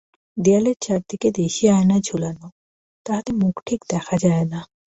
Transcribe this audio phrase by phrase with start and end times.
[0.37, 2.47] দেয়ালের চারিদিকে দেশী আয়না ঝুলানো,
[3.05, 4.59] তাহাতে মুখ ঠিক দেখা যায় না।